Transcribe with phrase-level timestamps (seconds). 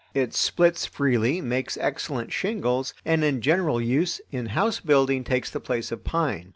[0.15, 5.59] It splits freely, makes excellent shingles and in general use in house building takes the
[5.59, 6.49] place of pine.